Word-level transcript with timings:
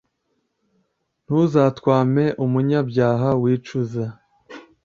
Ntuzatwame 1.25 2.23
umunyabyaha 2.45 3.29
wicuza, 3.41 4.05